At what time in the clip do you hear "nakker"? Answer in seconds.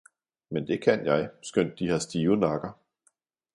2.37-2.71